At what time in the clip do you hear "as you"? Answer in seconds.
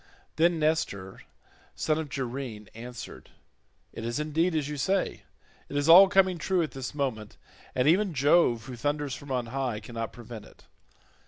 4.55-4.75